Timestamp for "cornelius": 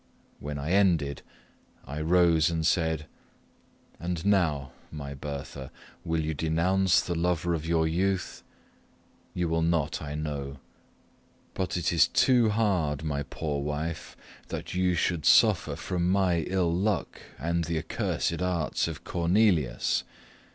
19.03-20.03